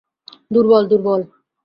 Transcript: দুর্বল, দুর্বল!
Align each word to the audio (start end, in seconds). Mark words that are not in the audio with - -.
দুর্বল, 0.51 0.83
দুর্বল! 0.91 1.21